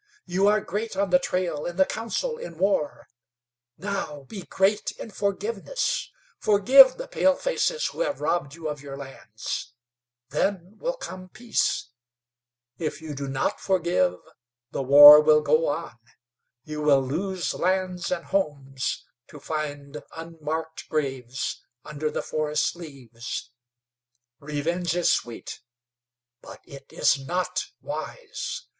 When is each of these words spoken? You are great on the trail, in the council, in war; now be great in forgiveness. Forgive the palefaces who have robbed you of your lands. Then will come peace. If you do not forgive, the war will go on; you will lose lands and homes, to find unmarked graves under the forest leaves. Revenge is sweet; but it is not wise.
You 0.25 0.47
are 0.47 0.61
great 0.61 0.97
on 0.97 1.11
the 1.11 1.19
trail, 1.19 1.67
in 1.67 1.75
the 1.75 1.85
council, 1.85 2.35
in 2.39 2.57
war; 2.57 3.07
now 3.77 4.23
be 4.23 4.41
great 4.41 4.89
in 4.97 5.11
forgiveness. 5.11 6.09
Forgive 6.39 6.97
the 6.97 7.07
palefaces 7.07 7.85
who 7.91 7.99
have 8.01 8.19
robbed 8.19 8.55
you 8.55 8.67
of 8.67 8.81
your 8.81 8.97
lands. 8.97 9.75
Then 10.29 10.79
will 10.79 10.95
come 10.97 11.29
peace. 11.29 11.89
If 12.79 12.99
you 12.99 13.13
do 13.13 13.27
not 13.27 13.59
forgive, 13.59 14.15
the 14.71 14.81
war 14.81 15.21
will 15.21 15.41
go 15.41 15.67
on; 15.67 15.99
you 16.63 16.81
will 16.81 17.03
lose 17.03 17.53
lands 17.53 18.11
and 18.11 18.25
homes, 18.25 19.05
to 19.27 19.39
find 19.39 20.01
unmarked 20.17 20.89
graves 20.89 21.63
under 21.85 22.09
the 22.09 22.23
forest 22.23 22.75
leaves. 22.75 23.51
Revenge 24.39 24.95
is 24.95 25.11
sweet; 25.11 25.61
but 26.41 26.59
it 26.65 26.91
is 26.91 27.19
not 27.23 27.65
wise. 27.81 28.65